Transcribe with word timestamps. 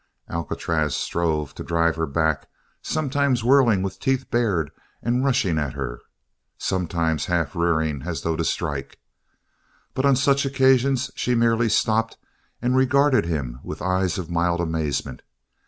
Alcatraz 0.31 0.95
strove 0.95 1.53
to 1.53 1.63
drive 1.63 1.95
her 1.95 2.07
back, 2.07 2.49
sometimes 2.81 3.43
whirling 3.43 3.83
with 3.83 3.99
teeth 3.99 4.31
bared 4.31 4.71
and 5.03 5.23
rushing 5.23 5.59
at 5.59 5.73
her, 5.73 5.99
sometimes 6.57 7.25
half 7.27 7.55
rearing 7.55 8.01
as 8.01 8.23
though 8.23 8.35
to 8.35 8.43
strike. 8.43 8.97
But 9.93 10.05
on 10.07 10.15
such 10.15 10.43
occasions 10.43 11.11
she 11.13 11.35
merely 11.35 11.69
stopped 11.69 12.17
and 12.63 12.75
regarded 12.75 13.25
him 13.25 13.59
with 13.61 13.83
eyes 13.83 14.17
of 14.17 14.27
mild 14.31 14.59
amazement. 14.59 15.21